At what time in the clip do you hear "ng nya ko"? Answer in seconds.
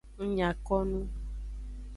0.19-0.75